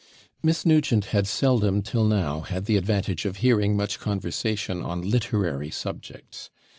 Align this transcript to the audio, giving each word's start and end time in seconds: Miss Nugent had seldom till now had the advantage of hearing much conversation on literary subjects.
Miss 0.41 0.65
Nugent 0.65 1.05
had 1.13 1.27
seldom 1.27 1.83
till 1.83 2.05
now 2.05 2.39
had 2.39 2.65
the 2.65 2.75
advantage 2.75 3.23
of 3.25 3.37
hearing 3.37 3.77
much 3.77 3.99
conversation 3.99 4.81
on 4.81 5.07
literary 5.07 5.69
subjects. 5.69 6.49